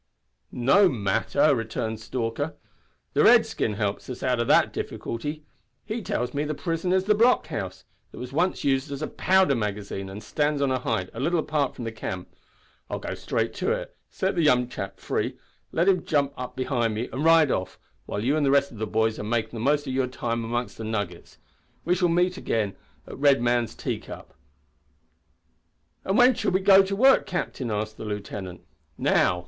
"No 0.51 0.89
matter," 0.89 1.53
returned 1.53 1.99
Stalker. 1.99 2.55
"The 3.13 3.23
redskin 3.23 3.73
helps 3.73 4.09
us 4.09 4.23
out 4.23 4.39
o' 4.39 4.43
that 4.45 4.73
difficulty. 4.73 5.45
He 5.85 6.01
tells 6.01 6.33
me 6.33 6.43
the 6.43 6.55
prison 6.55 6.91
is 6.91 7.07
a 7.07 7.13
blockhouse, 7.13 7.83
that 8.11 8.17
was 8.17 8.33
once 8.33 8.63
used 8.63 8.91
as 8.91 9.03
a 9.03 9.07
powder 9.07 9.53
magazine, 9.53 10.09
and 10.09 10.23
stands 10.23 10.59
on 10.59 10.71
a 10.71 10.79
height, 10.79 11.11
a 11.13 11.19
little 11.19 11.37
apart 11.37 11.75
from 11.75 11.83
the 11.85 11.91
camp. 11.91 12.33
I'll 12.89 12.97
go 12.97 13.13
straight 13.13 13.53
to 13.61 13.73
it, 13.73 13.95
set 14.09 14.33
the 14.33 14.41
young 14.41 14.67
chap 14.67 14.99
free, 14.99 15.37
let 15.71 15.87
him 15.87 16.03
jump 16.03 16.33
up 16.35 16.55
behind 16.55 16.95
me 16.95 17.07
and 17.13 17.23
ride 17.23 17.51
off, 17.51 17.77
while 18.07 18.23
you 18.23 18.35
and 18.35 18.43
the 18.43 18.49
rest 18.49 18.71
of 18.71 18.79
the 18.79 18.87
boys 18.87 19.19
are 19.19 19.23
makin' 19.23 19.51
the 19.55 19.59
most 19.59 19.85
of 19.85 19.93
your 19.93 20.07
time 20.07 20.43
among 20.43 20.65
the 20.65 20.83
nuggets. 20.83 21.37
We 21.85 21.93
shall 21.93 22.07
all 22.07 22.13
meet 22.15 22.37
again 22.37 22.71
at 23.05 23.11
the 23.11 23.17
Red 23.17 23.39
Man's 23.39 23.75
Teacup." 23.75 24.33
"And 26.03 26.17
when 26.17 26.33
shall 26.33 26.49
we 26.49 26.59
go 26.61 26.81
to 26.81 26.95
work, 26.95 27.27
captain!" 27.27 27.69
asked 27.69 27.97
the 27.97 28.05
lieutenant. 28.05 28.61
"Now. 28.97 29.39